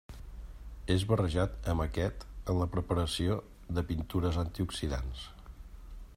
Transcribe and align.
És 0.93 1.03
barrejat 1.11 1.69
amb 1.73 1.85
aquest 1.85 2.25
en 2.53 2.59
la 2.63 2.69
preparació 2.77 3.37
de 3.79 3.85
pintures 3.93 4.43
antioxidants. 4.47 5.29